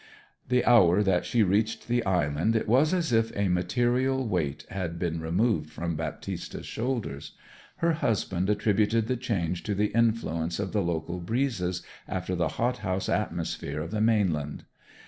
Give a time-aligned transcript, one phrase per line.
[0.49, 4.97] The hour that she reached the island it was as if a material weight had
[4.97, 7.33] been removed from Baptista's shoulders.
[7.75, 12.79] Her husband attributed the change to the influence of the local breezes after the hot
[12.79, 14.63] house atmosphere of the mainland.